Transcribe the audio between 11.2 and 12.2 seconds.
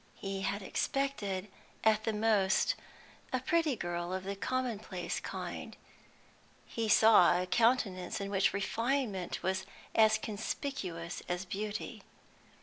as beauty.